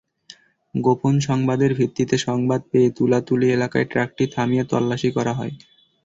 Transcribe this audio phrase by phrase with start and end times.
[0.75, 5.53] গোপন সংবাদের ভিত্তিতে সংবাদ পেয়ে তুলাতুলি এলাকায় ট্রাকটি থামিয়ে তল্লাশি করা হয়।